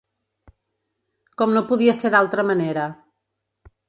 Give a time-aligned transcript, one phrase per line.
[1.41, 2.87] Com no podia ser d’altra manera.